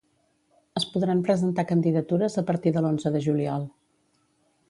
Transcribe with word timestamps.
Es 0.79 0.85
podran 0.93 1.19
presentar 1.27 1.65
candidatures 1.73 2.39
a 2.43 2.45
partir 2.49 2.73
de 2.77 2.85
l’onze 2.87 3.13
de 3.17 3.23
juliol. 3.27 3.71